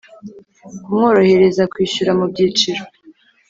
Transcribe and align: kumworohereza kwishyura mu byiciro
kumworohereza 0.83 1.63
kwishyura 1.71 2.11
mu 2.19 2.25
byiciro 2.31 2.81